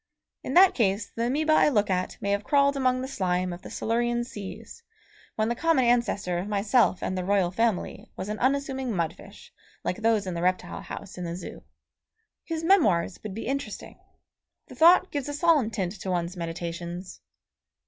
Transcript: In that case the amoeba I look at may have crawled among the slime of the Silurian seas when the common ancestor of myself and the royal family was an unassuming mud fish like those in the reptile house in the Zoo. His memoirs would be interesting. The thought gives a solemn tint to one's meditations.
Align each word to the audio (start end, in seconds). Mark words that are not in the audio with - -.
In 0.41 0.55
that 0.55 0.73
case 0.73 1.11
the 1.15 1.27
amoeba 1.27 1.53
I 1.53 1.69
look 1.69 1.91
at 1.91 2.17
may 2.19 2.31
have 2.31 2.43
crawled 2.43 2.75
among 2.75 3.01
the 3.01 3.07
slime 3.07 3.53
of 3.53 3.61
the 3.61 3.69
Silurian 3.69 4.23
seas 4.23 4.81
when 5.35 5.47
the 5.47 5.53
common 5.53 5.85
ancestor 5.85 6.39
of 6.39 6.47
myself 6.47 7.03
and 7.03 7.15
the 7.15 7.23
royal 7.23 7.51
family 7.51 8.09
was 8.17 8.27
an 8.27 8.39
unassuming 8.39 8.95
mud 8.95 9.13
fish 9.13 9.53
like 9.83 9.97
those 9.97 10.25
in 10.25 10.33
the 10.33 10.41
reptile 10.41 10.81
house 10.81 11.19
in 11.19 11.23
the 11.23 11.35
Zoo. 11.35 11.61
His 12.43 12.63
memoirs 12.63 13.19
would 13.21 13.35
be 13.35 13.45
interesting. 13.45 13.99
The 14.69 14.75
thought 14.75 15.11
gives 15.11 15.29
a 15.29 15.35
solemn 15.35 15.69
tint 15.69 15.91
to 16.01 16.09
one's 16.09 16.35
meditations. 16.35 17.21